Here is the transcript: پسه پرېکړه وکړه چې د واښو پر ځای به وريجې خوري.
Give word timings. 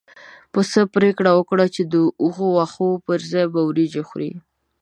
پسه 0.53 0.79
پرېکړه 0.95 1.31
وکړه 1.35 1.65
چې 1.75 1.81
د 1.91 1.93
واښو 2.55 2.89
پر 3.05 3.19
ځای 3.31 3.45
به 3.53 3.61
وريجې 3.65 4.01
خوري. 4.09 4.31